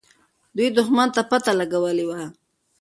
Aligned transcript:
دوی 0.55 0.67
دښمن 0.77 1.07
ته 1.15 1.21
پته 1.29 1.51
لګولې 1.59 2.05
وه. 2.09 2.21